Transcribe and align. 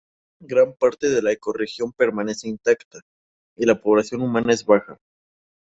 Gran 0.41 0.73
parte 0.73 1.09
de 1.11 1.21
la 1.21 1.31
ecorregión 1.31 1.91
permanece 1.93 2.49
intacta, 2.49 3.01
y 3.55 3.67
la 3.67 3.79
población 3.79 4.21
humana 4.21 4.51
es 4.51 4.65
baja. 4.65 4.97